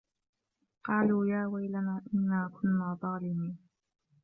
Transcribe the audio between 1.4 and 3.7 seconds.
وَيْلَنَا إِنَّا كُنَّا ظَالِمِينَ